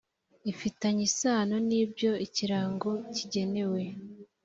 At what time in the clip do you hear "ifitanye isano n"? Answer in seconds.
0.51-1.69